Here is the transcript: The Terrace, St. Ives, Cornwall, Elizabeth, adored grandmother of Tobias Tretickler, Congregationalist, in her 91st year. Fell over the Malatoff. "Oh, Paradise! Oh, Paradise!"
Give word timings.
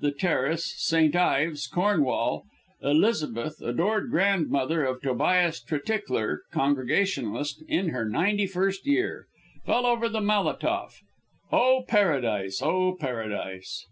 The 0.00 0.10
Terrace, 0.10 0.74
St. 0.78 1.14
Ives, 1.14 1.68
Cornwall, 1.68 2.46
Elizabeth, 2.82 3.62
adored 3.62 4.10
grandmother 4.10 4.84
of 4.84 5.00
Tobias 5.00 5.62
Tretickler, 5.62 6.40
Congregationalist, 6.50 7.62
in 7.68 7.90
her 7.90 8.04
91st 8.04 8.86
year. 8.86 9.26
Fell 9.64 9.86
over 9.86 10.08
the 10.08 10.20
Malatoff. 10.20 10.98
"Oh, 11.52 11.84
Paradise! 11.86 12.60
Oh, 12.60 12.96
Paradise!" 12.98 13.86